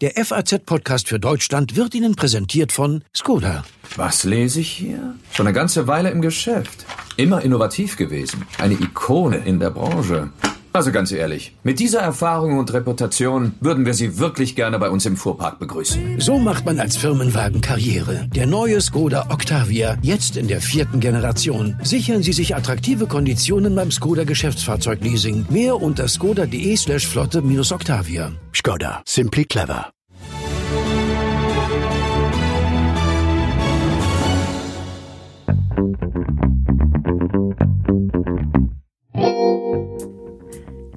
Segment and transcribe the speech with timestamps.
[0.00, 3.64] Der FAZ-Podcast für Deutschland wird Ihnen präsentiert von Skoda.
[3.96, 5.16] Was lese ich hier?
[5.32, 6.86] Schon eine ganze Weile im Geschäft.
[7.16, 8.46] Immer innovativ gewesen.
[8.58, 10.30] Eine Ikone in der Branche.
[10.72, 15.06] Also ganz ehrlich, mit dieser Erfahrung und Reputation würden wir Sie wirklich gerne bei uns
[15.06, 16.20] im Fuhrpark begrüßen.
[16.20, 18.28] So macht man als Firmenwagen Karriere.
[18.34, 21.76] Der neue Skoda Octavia, jetzt in der vierten Generation.
[21.82, 25.46] Sichern Sie sich attraktive Konditionen beim Skoda Geschäftsfahrzeugleasing.
[25.48, 28.32] Mehr unter skoda.de slash flotte minus Octavia.
[28.52, 29.02] Skoda.
[29.06, 29.90] Simply clever.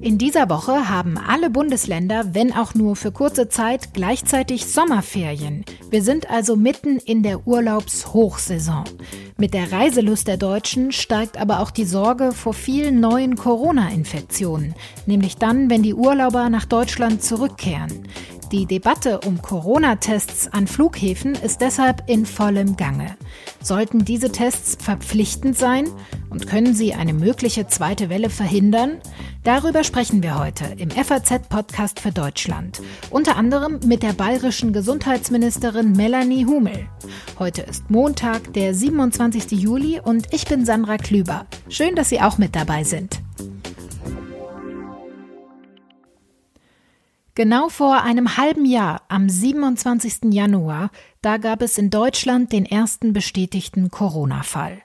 [0.02, 5.64] In dieser Woche haben alle Bundesländer, wenn auch nur für kurze Zeit, gleichzeitig Sommerferien.
[5.90, 8.82] Wir sind also mitten in der Urlaubshochsaison.
[9.38, 14.74] Mit der Reiselust der Deutschen steigt aber auch die Sorge vor vielen neuen Corona-Infektionen,
[15.06, 18.08] nämlich dann, wenn die Urlauber nach Deutschland zurückkehren.
[18.52, 23.16] Die Debatte um Corona-Tests an Flughäfen ist deshalb in vollem Gange.
[23.62, 25.88] Sollten diese Tests verpflichtend sein
[26.28, 29.00] und können sie eine mögliche zweite Welle verhindern?
[29.42, 32.82] Darüber sprechen wir heute im FAZ-Podcast für Deutschland.
[33.08, 36.90] Unter anderem mit der bayerischen Gesundheitsministerin Melanie Humel.
[37.38, 39.52] Heute ist Montag, der 27.
[39.52, 41.46] Juli und ich bin Sandra Klüber.
[41.70, 43.22] Schön, dass Sie auch mit dabei sind.
[47.34, 50.34] Genau vor einem halben Jahr, am 27.
[50.34, 50.90] Januar,
[51.22, 54.82] da gab es in Deutschland den ersten bestätigten Corona-Fall.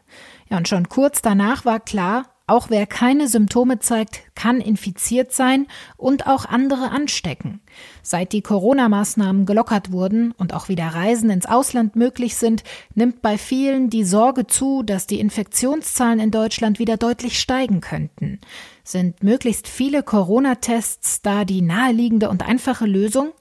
[0.50, 5.68] Ja, und schon kurz danach war klar, auch wer keine Symptome zeigt, kann infiziert sein
[5.98, 7.60] und auch andere anstecken.
[8.02, 12.64] Seit die Corona-Maßnahmen gelockert wurden und auch wieder Reisen ins Ausland möglich sind,
[12.96, 18.40] nimmt bei vielen die Sorge zu, dass die Infektionszahlen in Deutschland wieder deutlich steigen könnten.
[18.88, 23.34] Sind möglichst viele Corona-Tests da die naheliegende und einfache Lösung?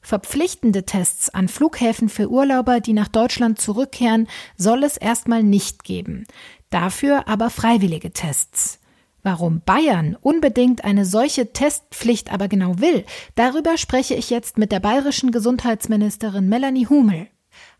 [0.00, 6.26] Verpflichtende Tests an Flughäfen für Urlauber, die nach Deutschland zurückkehren, soll es erstmal nicht geben.
[6.70, 8.80] Dafür aber freiwillige Tests.
[9.22, 13.04] Warum Bayern unbedingt eine solche Testpflicht aber genau will,
[13.34, 17.26] darüber spreche ich jetzt mit der bayerischen Gesundheitsministerin Melanie Humel.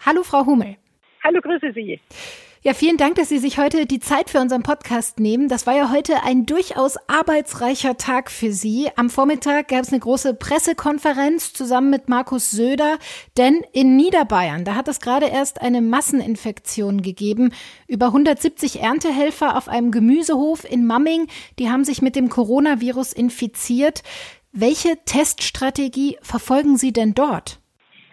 [0.05, 0.77] Hallo, Frau Humel.
[1.25, 1.99] Hallo, grüße Sie.
[2.67, 5.49] Ja, vielen Dank, dass Sie sich heute die Zeit für unseren Podcast nehmen.
[5.49, 8.89] Das war ja heute ein durchaus arbeitsreicher Tag für Sie.
[8.97, 12.99] Am Vormittag gab es eine große Pressekonferenz zusammen mit Markus Söder,
[13.37, 17.53] denn in Niederbayern, da hat es gerade erst eine Masseninfektion gegeben.
[17.87, 21.29] Über 170 Erntehelfer auf einem Gemüsehof in Mamming,
[21.61, 24.03] die haben sich mit dem Coronavirus infiziert.
[24.51, 27.61] Welche Teststrategie verfolgen Sie denn dort?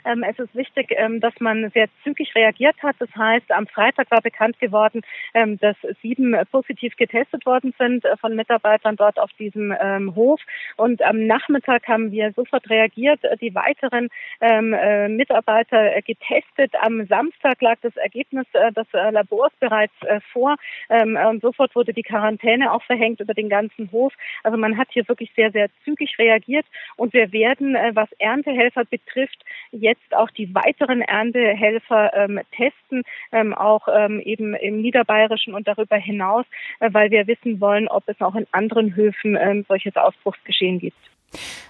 [0.05, 2.95] Ähm, es ist wichtig, ähm, dass man sehr zügig reagiert hat.
[2.99, 5.01] Das heißt, am Freitag war bekannt geworden,
[5.33, 9.73] ähm, dass sieben positiv getestet worden sind äh, von Mitarbeitern dort auf diesem
[10.15, 10.41] Hof.
[10.77, 14.09] Und am Nachmittag haben wir sofort reagiert, die weiteren
[14.39, 16.73] äh, Mitarbeiter äh, getestet.
[16.81, 19.93] Am Samstag lag das Ergebnis des Labors bereits
[20.31, 20.55] vor.
[20.89, 24.13] Und sofort wurde die Quarantäne auch verhängt über den ganzen Hof.
[24.43, 26.65] Also man hat hier wirklich sehr, sehr zügig reagiert.
[26.95, 33.53] Und wir werden, was Erntehelfer betrifft, jetzt jetzt auch die weiteren Erntehelfer ähm, testen, ähm,
[33.53, 36.45] auch ähm, eben im Niederbayerischen und darüber hinaus,
[36.79, 40.97] äh, weil wir wissen wollen, ob es auch in anderen Höfen ähm, solches Ausbruchsgeschehen gibt.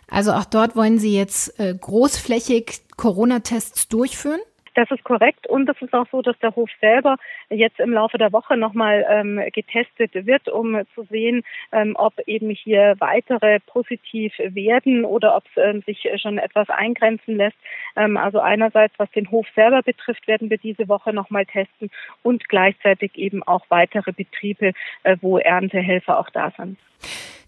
[0.09, 4.41] Also auch dort wollen Sie jetzt äh, großflächig Corona-Tests durchführen?
[4.75, 7.17] Das ist korrekt und es ist auch so, dass der Hof selber
[7.49, 12.49] jetzt im Laufe der Woche nochmal ähm, getestet wird, um zu sehen, ähm, ob eben
[12.49, 17.57] hier weitere positiv werden oder ob es ähm, sich schon etwas eingrenzen lässt.
[17.95, 21.91] Ähm, also einerseits, was den Hof selber betrifft, werden wir diese Woche nochmal testen
[22.23, 24.73] und gleichzeitig eben auch weitere Betriebe,
[25.03, 26.77] äh, wo Erntehelfer auch da sind.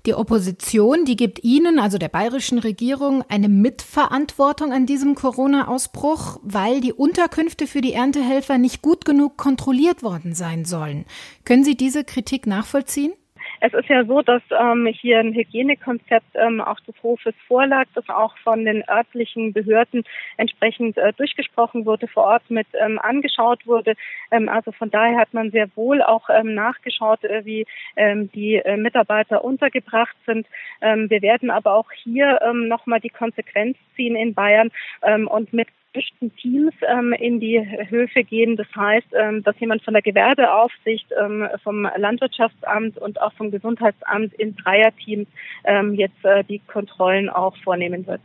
[0.06, 6.80] Die Opposition, die gibt Ihnen, also der bayerischen Regierung, eine Mitverantwortung an diesem Corona-Ausbruch, weil
[6.80, 11.06] die Unterkünfte für die Erntehelfer nicht gut genug kontrolliert worden sein sollen.
[11.44, 13.14] Können Sie diese Kritik nachvollziehen?
[13.62, 18.08] Es ist ja so, dass ähm, hier ein Hygienekonzept ähm, auch des Hofes vorlag, das
[18.10, 20.04] auch von den örtlichen Behörden
[20.38, 23.96] entsprechend äh, durchgesprochen wurde, vor Ort mit ähm, angeschaut wurde.
[24.32, 27.66] Ähm, also von daher hat man sehr wohl auch ähm, nachgeschaut, äh, wie
[27.96, 30.48] ähm, die äh, Mitarbeiter untergebracht sind.
[30.82, 34.72] Ähm, wir werden aber auch hier ähm, nochmal die Konsequenz ziehen in Bayern
[35.04, 37.60] ähm, und mit gemischten Teams ähm, in die
[37.90, 38.56] Höfe gehen.
[38.58, 44.34] Das heißt, ähm, dass jemand von der Gewerbeaufsicht, ähm, vom Landwirtschaftsamt und auch vom Gesundheitsamt
[44.34, 45.28] in Dreierteams
[45.64, 48.22] ähm, jetzt äh, die Kontrollen auch vornehmen wird.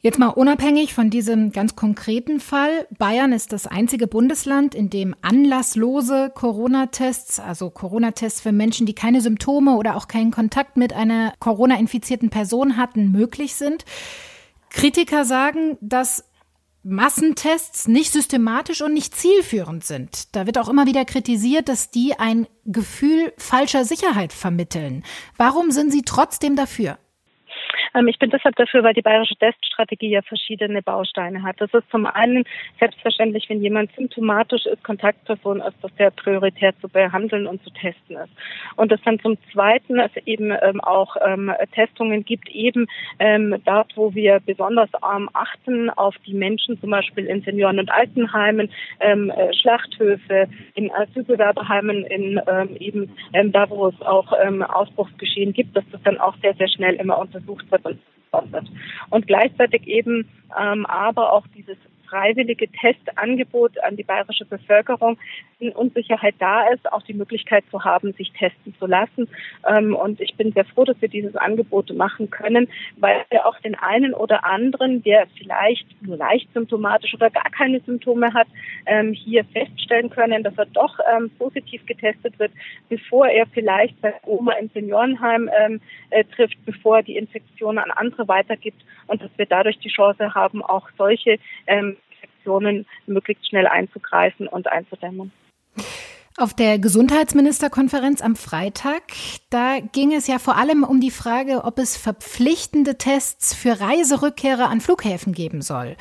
[0.00, 2.86] Jetzt mal unabhängig von diesem ganz konkreten Fall.
[2.98, 9.20] Bayern ist das einzige Bundesland, in dem anlasslose Corona-Tests, also Corona-Tests für Menschen, die keine
[9.20, 13.84] Symptome oder auch keinen Kontakt mit einer Corona-infizierten Person hatten, möglich sind.
[14.70, 16.27] Kritiker sagen, dass
[16.90, 20.34] Massentests nicht systematisch und nicht zielführend sind.
[20.34, 25.04] Da wird auch immer wieder kritisiert, dass die ein Gefühl falscher Sicherheit vermitteln.
[25.36, 26.98] Warum sind Sie trotzdem dafür?
[27.94, 31.56] Ähm, ich bin deshalb dafür, weil die bayerische Teststrategie ja verschiedene Bausteine hat.
[31.60, 32.44] Das ist zum einen
[32.78, 38.16] selbstverständlich, wenn jemand symptomatisch ist, Kontaktperson ist, dass der prioritär zu behandeln und zu testen
[38.16, 38.32] ist.
[38.76, 42.86] Und dass dann zum Zweiten es eben ähm, auch ähm, Testungen gibt, eben
[43.64, 49.54] dort, wo wir besonders achten auf die Menschen, zum Beispiel in Senioren- und Altenheimen, äh,
[49.54, 52.40] Schlachthöfe, in Asylbewerberheimen, in
[52.78, 53.10] eben
[53.52, 57.70] da, wo es auch Ausbruchsgeschehen gibt, dass das dann auch sehr, sehr schnell immer untersucht
[57.70, 57.98] wird und
[59.10, 60.28] Und gleichzeitig eben
[60.58, 61.76] ähm, aber auch dieses
[62.08, 65.18] freiwillige Testangebot an die bayerische Bevölkerung
[65.58, 69.28] in Unsicherheit da ist, auch die Möglichkeit zu haben, sich testen zu lassen.
[69.68, 73.58] Ähm, und ich bin sehr froh, dass wir dieses Angebot machen können, weil wir auch
[73.60, 78.46] den einen oder anderen, der vielleicht nur leicht symptomatisch oder gar keine Symptome hat,
[78.86, 82.52] ähm, hier feststellen können, dass er doch ähm, positiv getestet wird,
[82.88, 85.50] bevor er vielleicht seine Oma im Seniorenheim
[86.10, 90.34] äh, trifft, bevor er die Infektion an andere weitergibt und dass wir dadurch die Chance
[90.34, 91.38] haben, auch solche
[92.38, 95.32] Infektionen möglichst schnell einzugreifen und einzudämmen.
[96.36, 99.02] Auf der Gesundheitsministerkonferenz am Freitag,
[99.50, 104.68] da ging es ja vor allem um die Frage, ob es verpflichtende Tests für Reiserückkehrer
[104.68, 105.96] an Flughäfen geben soll.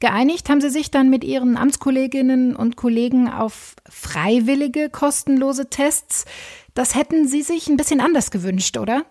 [0.00, 6.24] Geeinigt haben sie sich dann mit ihren Amtskolleginnen und Kollegen auf freiwillige, kostenlose Tests.
[6.74, 9.04] Das hätten sie sich ein bisschen anders gewünscht, oder?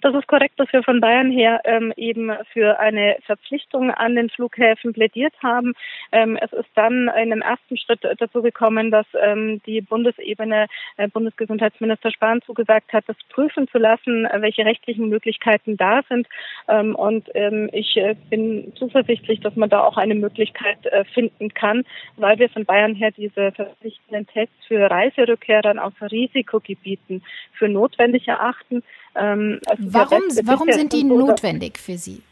[0.00, 4.30] Das ist korrekt, dass wir von Bayern her ähm, eben für eine Verpflichtung an den
[4.30, 5.74] Flughäfen plädiert haben.
[6.10, 10.66] Ähm, es ist dann in einem ersten Schritt dazu gekommen, dass ähm, die Bundesebene,
[10.96, 16.26] äh, Bundesgesundheitsminister Spahn zugesagt hat, das prüfen zu lassen, welche rechtlichen Möglichkeiten da sind.
[16.68, 21.52] Ähm, und ähm, ich äh, bin zuversichtlich, dass man da auch eine Möglichkeit äh, finden
[21.52, 21.84] kann,
[22.16, 28.82] weil wir von Bayern her diese verpflichtenden Tests für Reiserückkehrer aus Risikogebieten für notwendig erachten.
[29.16, 32.22] Ähm, warum warum sind die notwendig für Sie?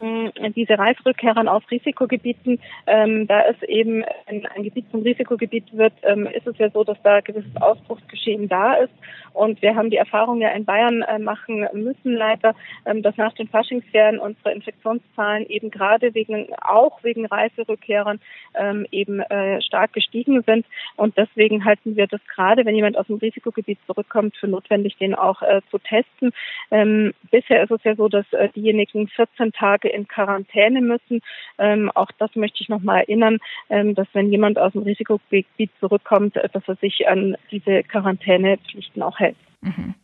[0.00, 6.26] Diese Reiserückkehrern aus Risikogebieten, ähm, da es eben ein, ein, Gebiet zum Risikogebiet wird, ähm,
[6.26, 8.92] ist es ja so, dass da gewisses Ausbruchsgeschehen da ist.
[9.32, 12.54] Und wir haben die Erfahrung ja in Bayern äh, machen müssen leider,
[12.86, 18.20] ähm, dass nach den Faschingsferien unsere Infektionszahlen eben gerade wegen, auch wegen Reiserückkehrern
[18.54, 20.66] ähm, eben äh, stark gestiegen sind.
[20.96, 25.14] Und deswegen halten wir das gerade, wenn jemand aus dem Risikogebiet zurückkommt, für notwendig, den
[25.14, 26.32] auch äh, zu testen.
[26.70, 31.20] Ähm, bisher ist es ja so, dass äh, diejenigen 14 Tage in Quarantäne müssen.
[31.58, 33.38] Ähm, auch das möchte ich nochmal erinnern,
[33.70, 39.02] ähm, dass wenn jemand aus dem Risikogebiet zurückkommt, äh, dass er sich an diese Quarantänepflichten
[39.02, 39.36] auch hält.
[39.60, 39.94] Mhm.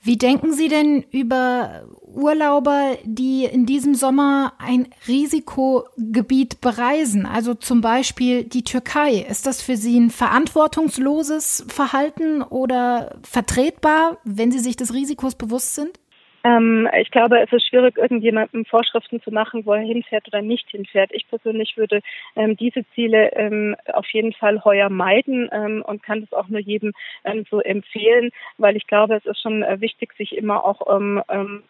[0.00, 7.80] Wie denken Sie denn über Urlauber, die in diesem Sommer ein Risikogebiet bereisen, also zum
[7.80, 9.26] Beispiel die Türkei?
[9.28, 15.74] Ist das für Sie ein verantwortungsloses Verhalten oder vertretbar, wenn Sie sich des Risikos bewusst
[15.74, 15.98] sind?
[16.44, 20.70] Ähm, ich glaube, es ist schwierig, irgendjemandem Vorschriften zu machen, wo er hinfährt oder nicht
[20.70, 21.10] hinfährt.
[21.12, 22.00] Ich persönlich würde
[22.36, 26.60] ähm, diese Ziele ähm, auf jeden Fall heuer meiden ähm, und kann das auch nur
[26.60, 26.92] jedem
[27.24, 31.22] ähm, so empfehlen, weil ich glaube, es ist schon äh, wichtig, sich immer auch ähm,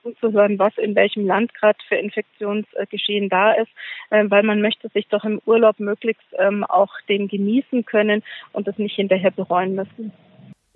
[0.02, 3.70] zuzuhören, was in welchem Land gerade für Infektionsgeschehen da ist,
[4.10, 8.22] weil man möchte sich doch im Urlaub möglichst auch den genießen können
[8.52, 10.12] und das nicht hinterher bereuen müssen.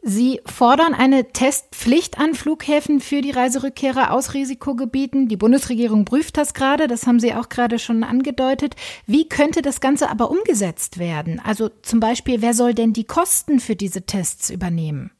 [0.05, 5.29] Sie fordern eine Testpflicht an Flughäfen für die Reiserückkehrer aus Risikogebieten.
[5.29, 8.75] Die Bundesregierung prüft das gerade, das haben Sie auch gerade schon angedeutet.
[9.07, 11.41] Wie könnte das Ganze aber umgesetzt werden?
[11.45, 15.13] Also zum Beispiel, wer soll denn die Kosten für diese Tests übernehmen?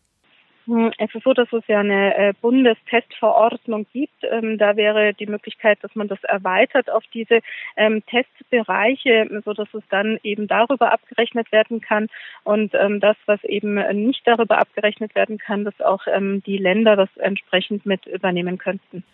[0.67, 4.25] Hm, es ist so, dass es ja eine äh, Bundestestverordnung gibt.
[4.31, 7.41] Ähm, da wäre die Möglichkeit, dass man das erweitert auf diese
[7.77, 12.09] ähm, Testbereiche, so dass es dann eben darüber abgerechnet werden kann
[12.45, 16.03] und ähm, das, was eben nicht darüber abgerechnet werden kann, dass auch
[16.47, 19.05] die Länder das entsprechend mit übernehmen könnten.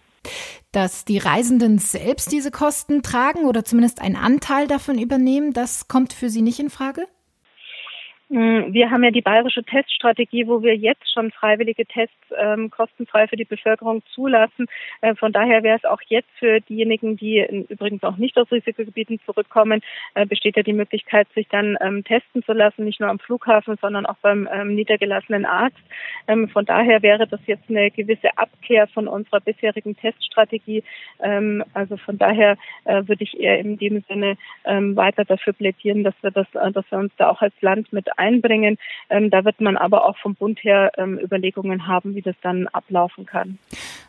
[0.73, 6.12] Dass die Reisenden selbst diese Kosten tragen oder zumindest einen Anteil davon übernehmen, das kommt
[6.12, 7.07] für Sie nicht in Frage?
[8.30, 13.26] Hm, wir haben ja die bayerische Teststrategie, wo wir jetzt schon freiwillige Tests ähm, kostenfrei
[13.26, 14.66] für die Bevölkerung zulassen.
[15.00, 19.18] Äh, von daher wäre es auch jetzt für diejenigen, die übrigens auch nicht aus Risikogebieten
[19.25, 19.80] zurückkommen,
[20.14, 23.78] äh, besteht ja die Möglichkeit, sich dann ähm, testen zu lassen, nicht nur am Flughafen,
[23.80, 25.80] sondern auch beim ähm, niedergelassenen Arzt.
[26.26, 30.85] Ähm, von daher wäre das jetzt eine gewisse Abkehr von unserer bisherigen Teststrategie.
[31.23, 36.04] Ähm, also von daher äh, würde ich eher in dem Sinne ähm, weiter dafür plädieren,
[36.04, 38.79] dass wir das, äh, dass wir uns da auch als Land mit einbringen.
[39.11, 42.69] Ähm, da wird man aber auch vom Bund her ähm, Überlegungen haben, wie das dann
[42.69, 43.59] ablaufen kann.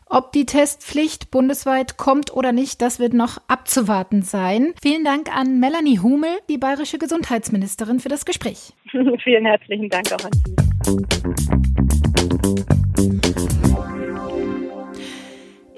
[0.07, 4.73] Ob die Testpflicht bundesweit kommt oder nicht, das wird noch abzuwarten sein.
[4.81, 8.73] Vielen Dank an Melanie Humel, die bayerische Gesundheitsministerin, für das Gespräch.
[9.23, 11.38] Vielen herzlichen Dank auch an Sie.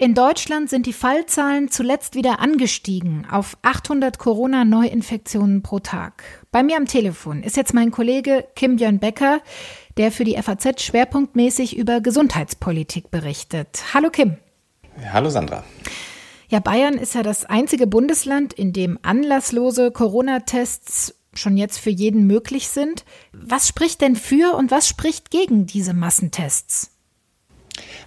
[0.01, 6.23] In Deutschland sind die Fallzahlen zuletzt wieder angestiegen auf 800 Corona-Neuinfektionen pro Tag.
[6.51, 9.41] Bei mir am Telefon ist jetzt mein Kollege Kim Björn Becker,
[9.97, 13.93] der für die FAZ schwerpunktmäßig über Gesundheitspolitik berichtet.
[13.93, 14.37] Hallo Kim.
[15.13, 15.63] Hallo Sandra.
[16.49, 22.25] Ja, Bayern ist ja das einzige Bundesland, in dem anlasslose Corona-Tests schon jetzt für jeden
[22.25, 23.05] möglich sind.
[23.33, 26.91] Was spricht denn für und was spricht gegen diese Massentests?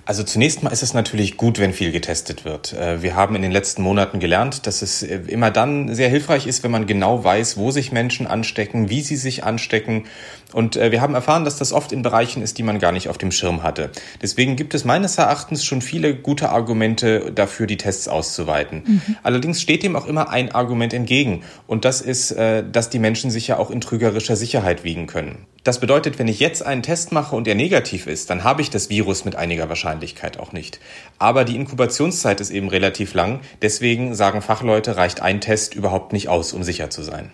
[0.07, 2.75] Also zunächst mal ist es natürlich gut, wenn viel getestet wird.
[2.75, 6.47] Äh, wir haben in den letzten Monaten gelernt, dass es äh, immer dann sehr hilfreich
[6.47, 10.05] ist, wenn man genau weiß, wo sich Menschen anstecken, wie sie sich anstecken.
[10.53, 13.09] Und äh, wir haben erfahren, dass das oft in Bereichen ist, die man gar nicht
[13.09, 13.91] auf dem Schirm hatte.
[14.21, 18.83] Deswegen gibt es meines Erachtens schon viele gute Argumente dafür, die Tests auszuweiten.
[18.87, 19.17] Mhm.
[19.23, 21.43] Allerdings steht dem auch immer ein Argument entgegen.
[21.67, 25.47] Und das ist, dass die Menschen sich ja auch in trügerischer Sicherheit wiegen können.
[25.65, 28.71] Das bedeutet, wenn ich jetzt einen Test mache und er negativ ist, dann habe ich
[28.71, 29.94] das Virus mit einiger Wahrscheinlichkeit
[30.39, 30.81] auch nicht.
[31.19, 33.41] Aber die Inkubationszeit ist eben relativ lang.
[33.63, 37.31] Deswegen sagen Fachleute, reicht ein Test überhaupt nicht aus, um sicher zu sein.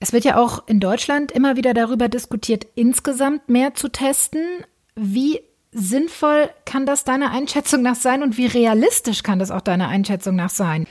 [0.00, 4.42] Es wird ja auch in Deutschland immer wieder darüber diskutiert, insgesamt mehr zu testen.
[4.96, 5.40] Wie
[5.72, 10.36] sinnvoll kann das deiner Einschätzung nach sein und wie realistisch kann das auch deiner Einschätzung
[10.36, 10.86] nach sein?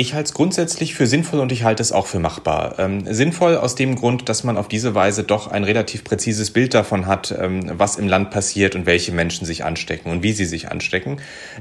[0.00, 2.78] Ich halte es grundsätzlich für sinnvoll und ich halte es auch für machbar.
[2.78, 6.72] Ähm, sinnvoll aus dem Grund, dass man auf diese Weise doch ein relativ präzises Bild
[6.72, 10.44] davon hat, ähm, was im Land passiert und welche Menschen sich anstecken und wie sie
[10.44, 11.16] sich anstecken.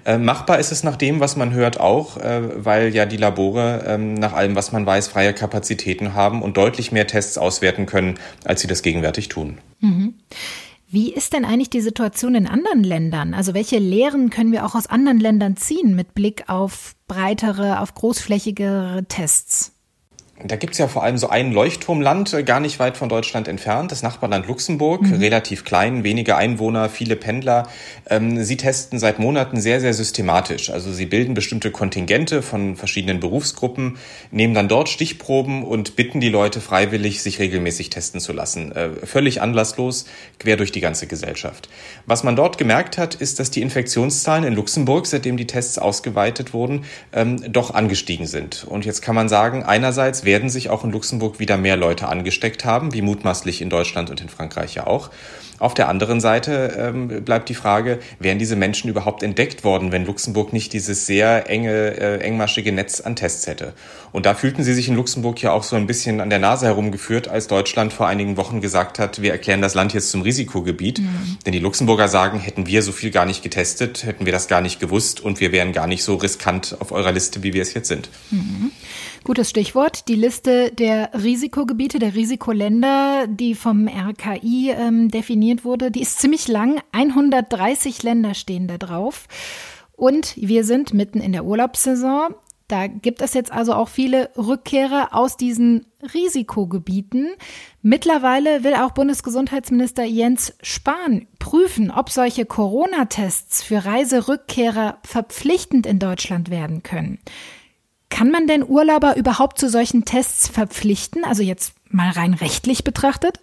[0.06, 3.84] Ähm, machbar ist es nach dem, was man hört, auch, äh, weil ja die Labore
[3.88, 8.20] ähm, nach allem, was man weiß, freie Kapazitäten haben und deutlich mehr Tests auswerten können,
[8.46, 9.58] als sie das gegenwärtig tun.
[9.79, 10.13] Mhm.
[10.89, 13.34] Wie ist denn eigentlich die Situation in anderen Ländern?
[13.34, 17.94] Also welche Lehren können wir auch aus anderen Ländern ziehen mit Blick auf breitere, auf
[17.94, 19.76] großflächigere Tests?
[20.44, 23.91] Da gibt's ja vor allem so ein Leuchtturmland, äh, gar nicht weit von Deutschland entfernt,
[23.91, 25.15] das Nachbarland Luxemburg, mhm.
[25.15, 27.67] relativ klein, wenige Einwohner, viele Pendler.
[28.08, 30.70] Ähm, sie testen seit Monaten sehr, sehr systematisch.
[30.70, 33.98] Also sie bilden bestimmte Kontingente von verschiedenen Berufsgruppen,
[34.29, 38.72] nehmen dann dort Stichproben und bitten die Leute freiwillig, sich regelmäßig testen zu lassen.
[38.74, 40.06] Äh, völlig anlasslos,
[40.38, 41.67] quer durch die ganze Gesellschaft.
[42.06, 46.53] Was man dort gemerkt hat, ist, dass die Infektionszahlen in Luxemburg, seitdem die Tests ausgeweitet
[46.53, 48.65] wurden, ähm, doch angestiegen sind.
[48.65, 52.65] Und jetzt kann man sagen, einerseits werden sich auch in Luxemburg wieder mehr Leute angesteckt
[52.65, 55.10] haben, wie mutmaßlich in Deutschland und in Frankreich ja auch.
[55.60, 60.05] Auf der anderen Seite ähm, bleibt die Frage, wären diese Menschen überhaupt entdeckt worden, wenn
[60.05, 63.74] Luxemburg nicht dieses sehr enge, äh, engmaschige Netz an Tests hätte?
[64.12, 66.67] Und da fühlten sie sich in Luxemburg ja auch so ein bisschen an der Nase
[66.67, 71.00] herumgeführt, als Deutschland vor einigen Wochen gesagt hat, wir erklären das Land jetzt zum Risikogebiet.
[71.00, 71.38] Mhm.
[71.46, 74.62] Denn die Luxemburger sagen, hätten wir so viel gar nicht getestet, hätten wir das gar
[74.62, 77.74] nicht gewusst und wir wären gar nicht so riskant auf eurer Liste, wie wir es
[77.74, 78.10] jetzt sind.
[78.29, 78.72] Mhm.
[79.27, 80.07] Gutes Stichwort.
[80.07, 86.48] Die Liste der Risikogebiete, der Risikoländer, die vom RKI ähm, definiert wurde, die ist ziemlich
[86.48, 86.79] lang.
[86.93, 89.27] 130 Länder stehen da drauf.
[89.98, 92.36] Und wir sind mitten in der Urlaubssaison.
[92.69, 97.27] Da gibt es jetzt also auch viele Rückkehrer aus diesen Risikogebieten.
[97.81, 106.50] Mittlerweile will auch Bundesgesundheitsminister Jens Spahn prüfen, ob solche Corona-Tests für Reiserückkehrer verpflichtend in Deutschland
[106.50, 107.19] werden können.
[108.10, 111.24] Kann man denn Urlauber überhaupt zu solchen Tests verpflichten?
[111.24, 113.40] Also jetzt mal rein rechtlich betrachtet?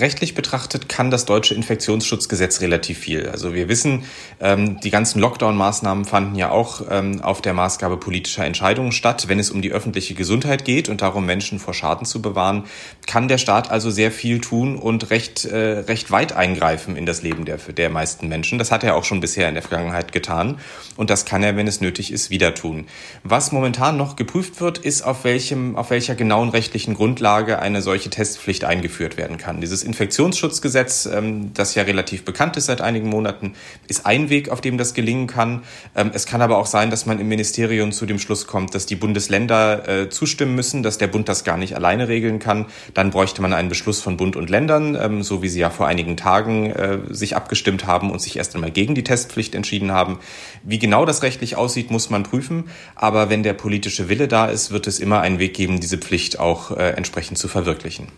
[0.00, 3.28] Rechtlich betrachtet kann das deutsche Infektionsschutzgesetz relativ viel.
[3.28, 4.04] Also wir wissen,
[4.40, 9.28] ähm, die ganzen Lockdown-Maßnahmen fanden ja auch ähm, auf der Maßgabe politischer Entscheidungen statt.
[9.28, 12.64] Wenn es um die öffentliche Gesundheit geht und darum, Menschen vor Schaden zu bewahren,
[13.06, 17.22] kann der Staat also sehr viel tun und recht, äh, recht weit eingreifen in das
[17.22, 18.58] Leben der, der meisten Menschen.
[18.58, 20.58] Das hat er auch schon bisher in der Vergangenheit getan
[20.96, 22.86] und das kann er, wenn es nötig ist, wieder tun.
[23.24, 28.10] Was momentan noch geprüft wird, ist, auf, welchem, auf welcher genauen rechtlichen Grundlage eine solche
[28.10, 29.60] Testpflicht eingeführt werden kann kann.
[29.60, 33.54] Dieses Infektionsschutzgesetz, ähm, das ja relativ bekannt ist seit einigen Monaten,
[33.88, 35.62] ist ein Weg, auf dem das gelingen kann.
[35.94, 38.86] Ähm, es kann aber auch sein, dass man im Ministerium zu dem Schluss kommt, dass
[38.86, 42.66] die Bundesländer äh, zustimmen müssen, dass der Bund das gar nicht alleine regeln kann.
[42.94, 45.86] Dann bräuchte man einen Beschluss von Bund und Ländern, ähm, so wie sie ja vor
[45.86, 50.18] einigen Tagen äh, sich abgestimmt haben und sich erst einmal gegen die Testpflicht entschieden haben.
[50.62, 52.64] Wie genau das rechtlich aussieht, muss man prüfen.
[52.94, 56.38] Aber wenn der politische Wille da ist, wird es immer einen Weg geben, diese Pflicht
[56.38, 58.08] auch äh, entsprechend zu verwirklichen.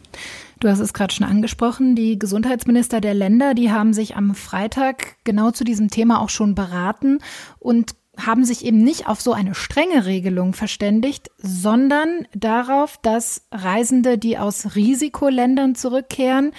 [0.64, 5.16] Du hast es gerade schon angesprochen, die Gesundheitsminister der Länder, die haben sich am Freitag
[5.22, 7.18] genau zu diesem Thema auch schon beraten
[7.58, 14.16] und haben sich eben nicht auf so eine strenge Regelung verständigt, sondern darauf, dass Reisende,
[14.16, 16.52] die aus Risikoländern zurückkehren,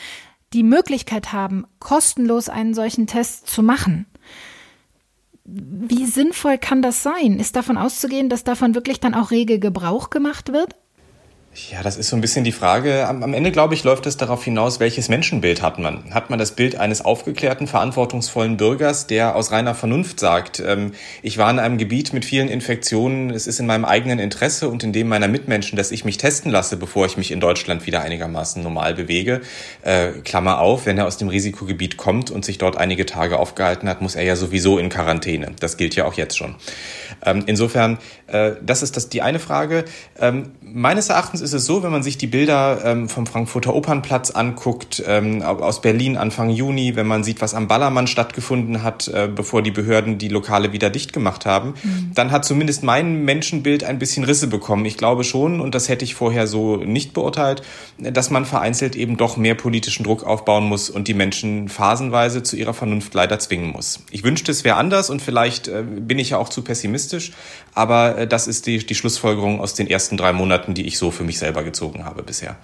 [0.54, 4.06] die Möglichkeit haben, kostenlos einen solchen Test zu machen.
[5.46, 7.40] Wie sinnvoll kann das sein?
[7.40, 10.76] Ist davon auszugehen, dass davon wirklich dann auch rege Gebrauch gemacht wird?
[11.72, 13.08] Ja, das ist so ein bisschen die Frage.
[13.08, 16.14] Am, am, Ende, glaube ich, läuft es darauf hinaus, welches Menschenbild hat man?
[16.14, 21.38] Hat man das Bild eines aufgeklärten, verantwortungsvollen Bürgers, der aus reiner Vernunft sagt, ähm, ich
[21.38, 24.92] war in einem Gebiet mit vielen Infektionen, es ist in meinem eigenen Interesse und in
[24.92, 28.62] dem meiner Mitmenschen, dass ich mich testen lasse, bevor ich mich in Deutschland wieder einigermaßen
[28.62, 29.40] normal bewege.
[29.82, 33.88] Äh, Klammer auf, wenn er aus dem Risikogebiet kommt und sich dort einige Tage aufgehalten
[33.88, 35.54] hat, muss er ja sowieso in Quarantäne.
[35.62, 36.56] Das gilt ja auch jetzt schon.
[37.26, 37.98] Ähm, insofern,
[38.28, 39.86] äh, das ist das die eine Frage.
[40.20, 44.32] Ähm, meines Erachtens ist es so, wenn man sich die Bilder ähm, vom Frankfurter Opernplatz
[44.32, 49.30] anguckt, ähm, aus Berlin Anfang Juni, wenn man sieht, was am Ballermann stattgefunden hat, äh,
[49.34, 52.12] bevor die Behörden die Lokale wieder dicht gemacht haben, mhm.
[52.16, 54.86] dann hat zumindest mein Menschenbild ein bisschen Risse bekommen.
[54.86, 57.62] Ich glaube schon, und das hätte ich vorher so nicht beurteilt,
[58.00, 62.56] dass man vereinzelt eben doch mehr politischen Druck aufbauen muss und die Menschen phasenweise zu
[62.56, 64.00] ihrer Vernunft leider zwingen muss.
[64.10, 67.32] Ich wünschte, es wäre anders und vielleicht äh, bin ich ja auch zu pessimistisch,
[67.76, 71.12] aber äh, das ist die, die Schlussfolgerung aus den ersten drei Monaten, die ich so
[71.12, 72.58] für mich selber gezogen habe bisher.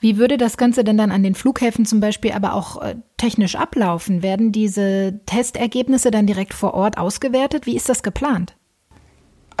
[0.00, 3.56] Wie würde das Ganze denn dann an den Flughäfen zum Beispiel aber auch äh, technisch
[3.56, 4.22] ablaufen?
[4.22, 7.66] Werden diese Testergebnisse dann direkt vor Ort ausgewertet?
[7.66, 8.56] Wie ist das geplant?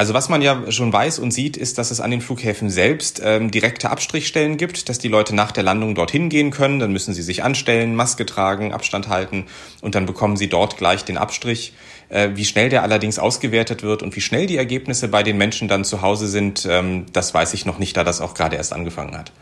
[0.00, 3.20] Also was man ja schon weiß und sieht, ist, dass es an den Flughäfen selbst
[3.22, 6.78] ähm, direkte Abstrichstellen gibt, dass die Leute nach der Landung dorthin gehen können.
[6.78, 9.44] Dann müssen sie sich anstellen, Maske tragen, Abstand halten
[9.82, 11.74] und dann bekommen sie dort gleich den Abstrich.
[12.10, 15.68] Äh, wie schnell der allerdings ausgewertet wird und wie schnell die Ergebnisse bei den Menschen
[15.68, 18.72] dann zu Hause sind, ähm, das weiß ich noch nicht, da das auch gerade erst
[18.72, 19.32] angefangen hat.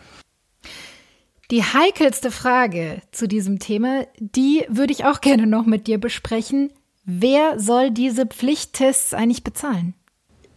[1.51, 6.71] Die heikelste Frage zu diesem Thema, die würde ich auch gerne noch mit dir besprechen.
[7.05, 9.95] Wer soll diese Pflichttests eigentlich bezahlen?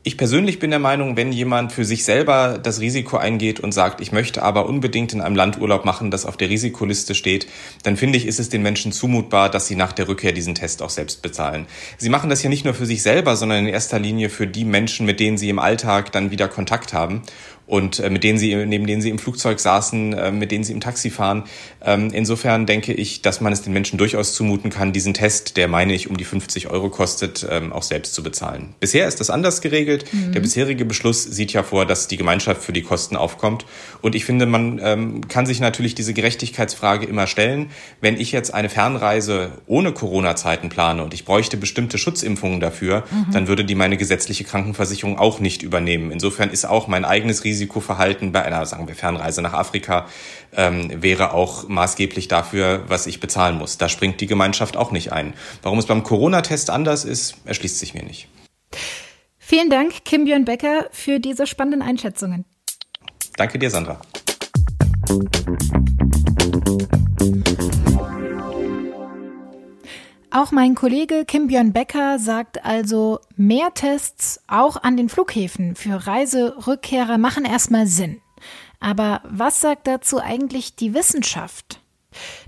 [0.03, 4.01] Ich persönlich bin der Meinung, wenn jemand für sich selber das Risiko eingeht und sagt,
[4.01, 7.46] ich möchte aber unbedingt in einem Land Urlaub machen, das auf der Risikoliste steht,
[7.84, 10.81] dann finde ich, ist es den Menschen zumutbar, dass sie nach der Rückkehr diesen Test
[10.81, 11.67] auch selbst bezahlen.
[12.00, 14.66] Sie machen das ja nicht nur für sich selber, sondern in erster Linie für die
[14.66, 17.22] Menschen, mit denen sie im Alltag dann wieder Kontakt haben
[17.72, 20.74] und äh, mit denen sie, neben denen sie im Flugzeug saßen, äh, mit denen sie
[20.74, 21.46] im Taxi fahren.
[21.81, 25.70] Ähm, insofern denke ich, dass man es den Menschen durchaus zumuten kann, diesen Test, der
[25.70, 28.75] meine ich um die 50 Euro kostet, ähm, auch selbst zu bezahlen.
[28.81, 30.03] Bisher ist das anders geregelt.
[30.12, 30.34] Mhm.
[30.34, 33.66] Der bisherige Beschluss sieht ja vor, dass die Gemeinschaft für die Kosten aufkommt.
[34.01, 37.70] Und ich finde, man ähm, kann sich natürlich diese Gerechtigkeitsfrage immer stellen.
[38.01, 43.31] Wenn ich jetzt eine Fernreise ohne Corona-Zeiten plane und ich bräuchte bestimmte Schutzimpfungen dafür, mhm.
[43.31, 46.12] dann würde die meine gesetzliche Krankenversicherung auch nicht übernehmen.
[46.12, 50.07] Insofern ist auch mein eigenes Risiko Risikoverhalten bei einer, sagen wir, Fernreise nach Afrika
[50.55, 53.77] ähm, wäre auch maßgeblich dafür, was ich bezahlen muss.
[53.77, 55.33] Da springt die Gemeinschaft auch nicht ein.
[55.61, 58.27] Warum es beim Corona-Test anders ist, erschließt sich mir nicht.
[59.37, 62.45] Vielen Dank, Kim Björn Becker, für diese spannenden Einschätzungen.
[63.37, 64.01] Danke dir, Sandra.
[70.33, 76.07] Auch mein Kollege Kim Björn Becker sagt also, mehr Tests auch an den Flughäfen für
[76.07, 78.22] Reiserückkehrer machen erstmal Sinn.
[78.79, 81.81] Aber was sagt dazu eigentlich die Wissenschaft?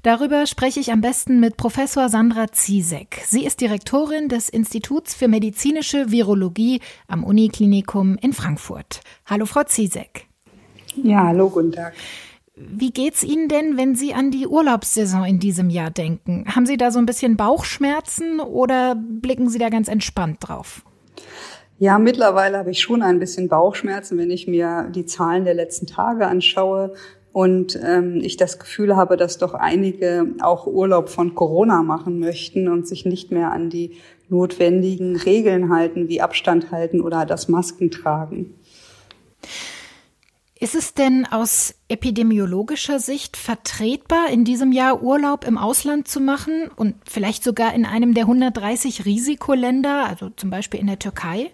[0.01, 3.21] Darüber spreche ich am besten mit Professor Sandra Ziesek.
[3.25, 9.01] Sie ist Direktorin des Instituts für medizinische Virologie am Uniklinikum in Frankfurt.
[9.25, 10.27] Hallo, Frau Ziesek.
[10.95, 11.93] Ja, hallo, guten Tag.
[12.55, 16.45] Wie geht's Ihnen denn, wenn Sie an die Urlaubssaison in diesem Jahr denken?
[16.47, 20.83] Haben Sie da so ein bisschen Bauchschmerzen oder blicken Sie da ganz entspannt drauf?
[21.79, 25.87] Ja, mittlerweile habe ich schon ein bisschen Bauchschmerzen, wenn ich mir die Zahlen der letzten
[25.87, 26.93] Tage anschaue
[27.31, 32.67] und ähm, ich das Gefühl habe, dass doch einige auch Urlaub von Corona machen möchten
[32.67, 33.97] und sich nicht mehr an die
[34.29, 38.53] notwendigen Regeln halten, wie Abstand halten oder das Masken tragen.
[40.63, 46.69] Ist es denn aus epidemiologischer Sicht vertretbar, in diesem Jahr Urlaub im Ausland zu machen
[46.77, 51.51] und vielleicht sogar in einem der 130 Risikoländer, also zum Beispiel in der Türkei?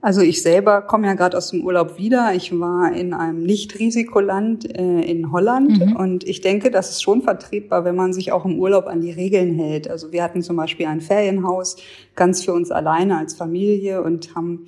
[0.00, 2.34] Also ich selber komme ja gerade aus dem Urlaub wieder.
[2.34, 5.94] Ich war in einem Nicht-Risikoland äh, in Holland mhm.
[5.94, 9.12] und ich denke, das ist schon vertretbar, wenn man sich auch im Urlaub an die
[9.12, 9.88] Regeln hält.
[9.88, 11.76] Also wir hatten zum Beispiel ein Ferienhaus
[12.16, 14.66] ganz für uns alleine als Familie und haben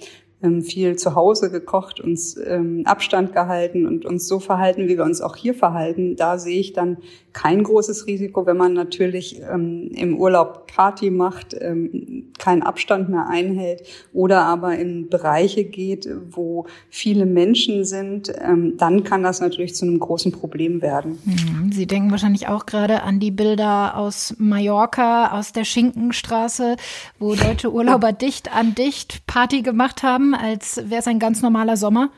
[0.62, 5.20] viel zu Hause gekocht, uns ähm, Abstand gehalten und uns so verhalten, wie wir uns
[5.20, 6.16] auch hier verhalten.
[6.16, 6.98] Da sehe ich dann
[7.32, 13.28] kein großes Risiko, wenn man natürlich ähm, im Urlaub Party macht, ähm, keinen Abstand mehr
[13.28, 19.74] einhält oder aber in Bereiche geht, wo viele Menschen sind, ähm, dann kann das natürlich
[19.74, 21.18] zu einem großen Problem werden.
[21.24, 21.72] Mhm.
[21.72, 26.76] Sie denken wahrscheinlich auch gerade an die Bilder aus Mallorca, aus der Schinkenstraße,
[27.18, 31.76] wo deutsche Urlauber dicht an dicht Party gemacht haben als wäre es ein ganz normaler
[31.76, 32.10] Sommer?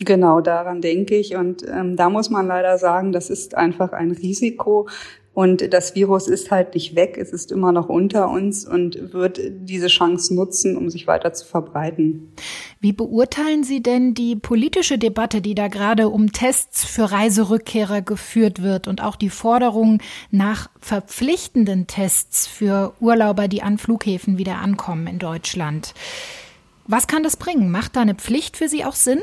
[0.00, 1.36] Genau, daran denke ich.
[1.36, 4.88] Und ähm, da muss man leider sagen, das ist einfach ein Risiko.
[5.36, 9.38] Und das Virus ist halt nicht weg, es ist immer noch unter uns und wird
[9.38, 12.32] diese Chance nutzen, um sich weiter zu verbreiten.
[12.80, 18.62] Wie beurteilen Sie denn die politische Debatte, die da gerade um Tests für Reiserückkehrer geführt
[18.62, 20.00] wird und auch die Forderung
[20.30, 25.92] nach verpflichtenden Tests für Urlauber, die an Flughäfen wieder ankommen in Deutschland?
[26.86, 27.70] Was kann das bringen?
[27.70, 29.20] Macht da eine Pflicht für Sie auch Sinn?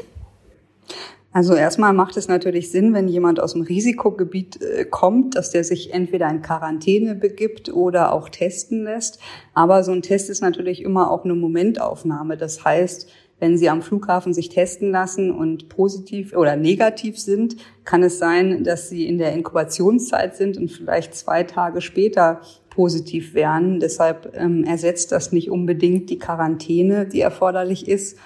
[1.31, 5.63] Also erstmal macht es natürlich Sinn, wenn jemand aus dem Risikogebiet äh, kommt, dass der
[5.63, 9.19] sich entweder in Quarantäne begibt oder auch testen lässt.
[9.55, 12.37] Aber so ein Test ist natürlich immer auch eine Momentaufnahme.
[12.37, 18.03] Das heißt, wenn Sie am Flughafen sich testen lassen und positiv oder negativ sind, kann
[18.03, 22.41] es sein, dass Sie in der Inkubationszeit sind und vielleicht zwei Tage später
[22.73, 23.79] positiv werden.
[23.79, 28.17] Deshalb ähm, ersetzt das nicht unbedingt die Quarantäne, die erforderlich ist.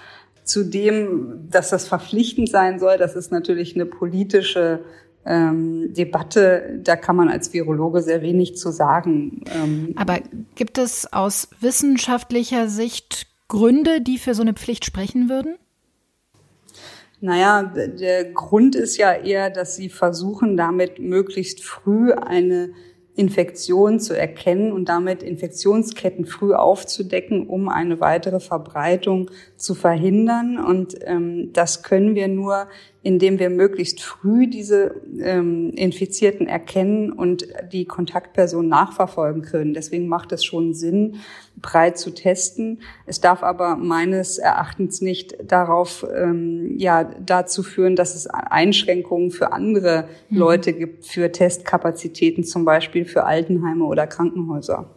[0.43, 4.79] Zudem, dass das verpflichtend sein soll, das ist natürlich eine politische
[5.25, 6.79] ähm, Debatte.
[6.81, 9.43] Da kann man als Virologe sehr wenig zu sagen.
[9.53, 10.19] Ähm, Aber
[10.55, 15.55] gibt es aus wissenschaftlicher Sicht Gründe, die für so eine Pflicht sprechen würden?
[17.19, 22.69] Naja, der Grund ist ja eher, dass sie versuchen, damit möglichst früh eine
[23.17, 30.63] Infektion zu erkennen und damit Infektionsketten früh aufzudecken, um eine weitere Verbreitung zu verhindern.
[30.63, 32.67] Und ähm, das können wir nur,
[33.07, 39.73] indem wir möglichst früh diese ähm, Infizierten erkennen und die Kontaktperson nachverfolgen können.
[39.73, 41.15] Deswegen macht es schon Sinn,
[41.55, 42.81] breit zu testen.
[43.05, 49.53] Es darf aber meines Erachtens nicht darauf, ähm, ja, dazu führen, dass es Einschränkungen für
[49.53, 50.37] andere mhm.
[50.37, 54.96] Leute gibt, für Testkapazitäten zum Beispiel für Altenheime oder Krankenhäuser.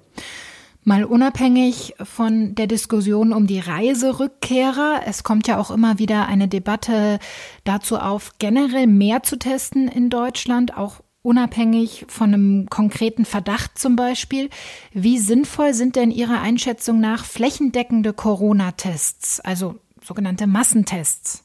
[0.83, 6.49] Mal unabhängig von der Diskussion um die Reiserückkehrer, es kommt ja auch immer wieder eine
[6.49, 7.19] Debatte
[7.65, 13.95] dazu auf, generell mehr zu testen in Deutschland, auch unabhängig von einem konkreten Verdacht zum
[13.95, 14.49] Beispiel.
[14.93, 21.45] Wie sinnvoll sind denn Ihrer Einschätzung nach flächendeckende Corona-Tests, also sogenannte Massentests?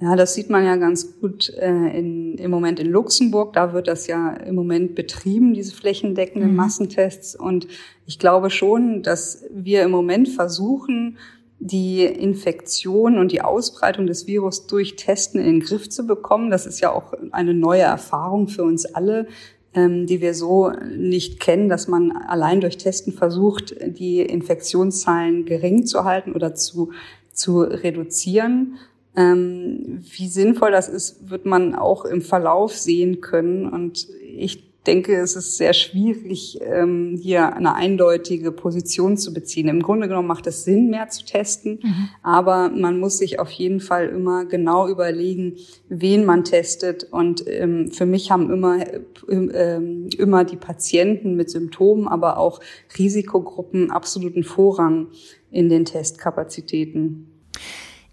[0.00, 3.52] Ja, das sieht man ja ganz gut äh, in, im Moment in Luxemburg.
[3.54, 6.56] Da wird das ja im Moment betrieben, diese flächendeckenden mhm.
[6.56, 7.34] Massentests.
[7.34, 7.66] Und
[8.06, 11.18] ich glaube schon, dass wir im Moment versuchen,
[11.58, 16.50] die Infektion und die Ausbreitung des Virus durch Testen in den Griff zu bekommen.
[16.50, 19.26] Das ist ja auch eine neue Erfahrung für uns alle,
[19.74, 25.84] ähm, die wir so nicht kennen, dass man allein durch Testen versucht, die Infektionszahlen gering
[25.84, 26.92] zu halten oder zu,
[27.32, 28.78] zu reduzieren.
[29.18, 33.68] Ähm, wie sinnvoll das ist, wird man auch im Verlauf sehen können.
[33.68, 39.66] Und ich denke, es ist sehr schwierig, ähm, hier eine eindeutige Position zu beziehen.
[39.66, 42.08] Im Grunde genommen macht es Sinn, mehr zu testen, mhm.
[42.22, 45.56] aber man muss sich auf jeden Fall immer genau überlegen,
[45.88, 47.02] wen man testet.
[47.10, 48.78] Und ähm, für mich haben immer,
[49.26, 52.60] immer die Patienten mit Symptomen, aber auch
[52.96, 55.08] Risikogruppen absoluten Vorrang
[55.50, 57.37] in den Testkapazitäten.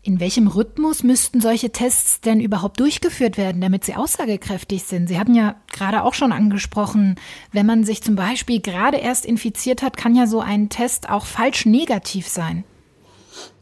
[0.08, 5.08] In welchem Rhythmus müssten solche Tests denn überhaupt durchgeführt werden, damit sie aussagekräftig sind?
[5.08, 7.15] Sie hatten ja gerade auch schon angesprochen,
[7.52, 11.26] wenn man sich zum Beispiel gerade erst infiziert hat, kann ja so ein Test auch
[11.26, 12.65] falsch negativ sein.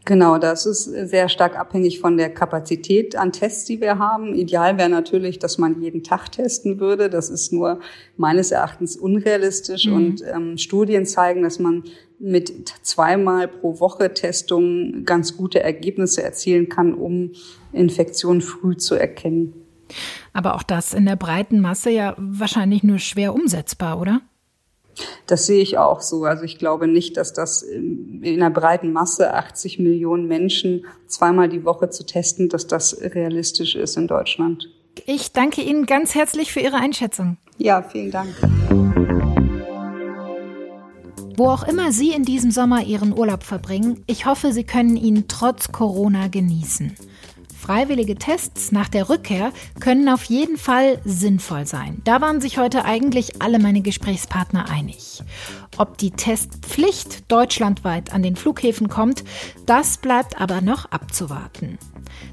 [0.03, 4.35] Genau, das ist sehr stark abhängig von der Kapazität an Tests, die wir haben.
[4.35, 7.09] Ideal wäre natürlich, dass man jeden Tag testen würde.
[7.09, 7.79] Das ist nur
[8.17, 9.85] meines Erachtens unrealistisch.
[9.85, 9.93] Mhm.
[9.93, 11.85] Und ähm, Studien zeigen, dass man
[12.23, 17.33] mit zweimal pro Woche Testungen ganz gute Ergebnisse erzielen kann, um
[17.73, 19.53] Infektionen früh zu erkennen.
[20.31, 24.21] Aber auch das in der breiten Masse ja wahrscheinlich nur schwer umsetzbar, oder?
[25.27, 26.23] Das sehe ich auch so.
[26.23, 31.65] Also ich glaube nicht, dass das in einer breiten Masse 80 Millionen Menschen zweimal die
[31.65, 34.69] Woche zu testen, dass das realistisch ist in Deutschland.
[35.05, 37.37] Ich danke Ihnen ganz herzlich für Ihre Einschätzung.
[37.57, 38.35] Ja, vielen Dank.
[41.35, 45.25] Wo auch immer Sie in diesem Sommer Ihren Urlaub verbringen, ich hoffe, Sie können ihn
[45.27, 46.95] trotz Corona genießen.
[47.63, 52.01] Freiwillige Tests nach der Rückkehr können auf jeden Fall sinnvoll sein.
[52.03, 55.23] Da waren sich heute eigentlich alle meine Gesprächspartner einig.
[55.77, 59.23] Ob die Testpflicht deutschlandweit an den Flughäfen kommt,
[59.65, 61.77] das bleibt aber noch abzuwarten.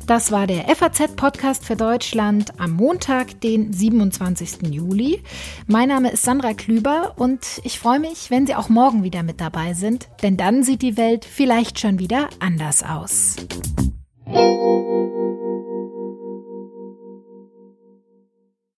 [0.05, 4.69] Das war der FAZ-Podcast für Deutschland am Montag, den 27.
[4.69, 5.23] Juli.
[5.69, 9.40] Mein Name ist Sandra Klüber und ich freue mich, wenn Sie auch morgen wieder mit
[9.40, 13.37] dabei sind, denn dann sieht die Welt vielleicht schon wieder anders aus.